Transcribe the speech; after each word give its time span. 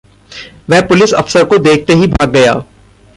वह 0.69 0.81
पुलिस 0.81 1.13
अफ़सर 1.13 1.43
को 1.43 1.57
देखते 1.57 1.93
ही 1.93 2.07
भाग 2.07 2.29
गया। 2.29 2.63